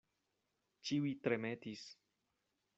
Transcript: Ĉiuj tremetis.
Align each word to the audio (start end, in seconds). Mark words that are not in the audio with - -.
Ĉiuj 0.89 1.13
tremetis. 1.27 1.87